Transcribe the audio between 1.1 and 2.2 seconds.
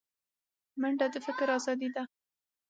د فکر ازادي ده